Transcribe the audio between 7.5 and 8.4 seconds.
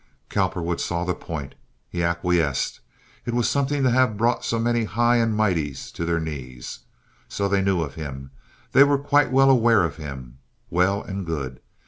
knew of him!